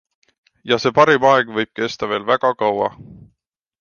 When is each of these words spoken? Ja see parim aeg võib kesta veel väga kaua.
Ja 0.71 0.77
see 0.85 0.91
parim 0.99 1.27
aeg 1.33 1.53
võib 1.57 1.71
kesta 1.81 2.09
veel 2.15 2.29
väga 2.31 2.55
kaua. 2.63 2.89